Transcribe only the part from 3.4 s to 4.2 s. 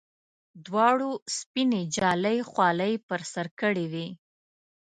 کړې وې.